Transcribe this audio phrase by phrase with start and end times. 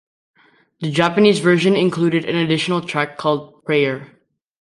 [0.79, 4.07] The Japanese version included an additional track called "Prayer".